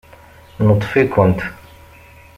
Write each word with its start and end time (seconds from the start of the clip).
Neṭṭef-ikent. 0.65 1.39